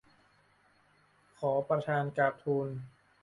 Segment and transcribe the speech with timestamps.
[1.39, 2.67] ขอประธานกราบทูล